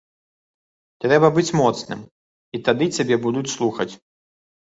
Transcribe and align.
Трэба 1.03 1.27
быць 1.35 1.55
моцным, 1.59 1.99
і 2.59 2.61
тады 2.69 2.85
цябе 2.97 3.15
будуць 3.29 3.47
слухаць. 3.57 3.91